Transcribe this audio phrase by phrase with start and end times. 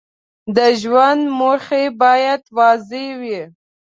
[0.55, 3.41] د ژوند موخې باید واضح وي.